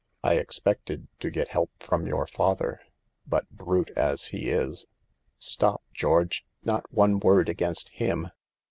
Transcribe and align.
I 0.23 0.33
expected 0.33 1.09
to 1.19 1.29
get 1.29 1.49
help 1.49 1.69
from 1.79 2.07
your 2.07 2.25
father, 2.25 2.79
but 3.27 3.47
brute 3.51 3.91
as 3.95 4.25
he 4.29 4.49
is 4.49 4.87
—""Stop, 5.51 5.83
George. 5.93 6.43
Not 6.63 6.91
one 6.91 7.19
word 7.19 7.47
against 7.49 7.89
him. 7.89 8.29